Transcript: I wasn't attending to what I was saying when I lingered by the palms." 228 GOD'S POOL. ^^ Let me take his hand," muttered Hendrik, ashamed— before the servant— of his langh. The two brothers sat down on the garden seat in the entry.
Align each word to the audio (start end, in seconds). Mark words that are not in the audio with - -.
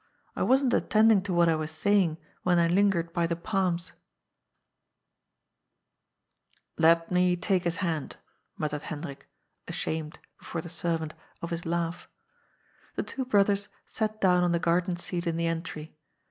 I 0.35 0.41
wasn't 0.41 0.73
attending 0.73 1.21
to 1.21 1.31
what 1.31 1.47
I 1.47 1.55
was 1.55 1.69
saying 1.69 2.17
when 2.41 2.57
I 2.57 2.65
lingered 2.65 3.13
by 3.13 3.27
the 3.27 3.35
palms." 3.35 3.91
228 6.77 6.77
GOD'S 6.77 6.79
POOL. 6.79 7.07
^^ 7.07 7.07
Let 7.07 7.11
me 7.11 7.35
take 7.59 7.63
his 7.65 7.77
hand," 7.85 8.17
muttered 8.57 8.81
Hendrik, 8.81 9.29
ashamed— 9.67 10.17
before 10.39 10.61
the 10.61 10.69
servant— 10.69 11.13
of 11.43 11.51
his 11.51 11.65
langh. 11.67 12.07
The 12.95 13.03
two 13.03 13.25
brothers 13.25 13.69
sat 13.85 14.19
down 14.19 14.43
on 14.43 14.53
the 14.53 14.57
garden 14.57 14.97
seat 14.97 15.27
in 15.27 15.37
the 15.37 15.45
entry. 15.45 15.95